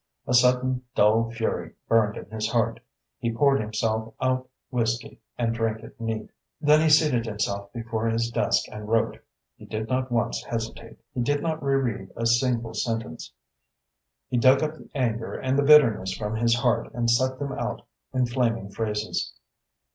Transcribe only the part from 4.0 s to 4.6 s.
out